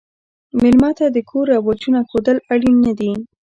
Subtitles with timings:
[0.61, 3.11] مېلمه ته د کور رواجونه ښودل اړین نه دي.